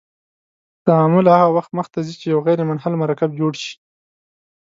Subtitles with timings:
[0.87, 3.73] تعامل هغه وخت مخ ته ځي چې یو غیر منحل مرکب جوړ شي.